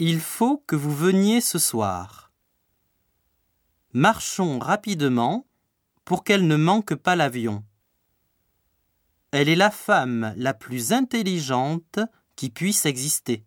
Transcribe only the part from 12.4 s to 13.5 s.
puisse exister.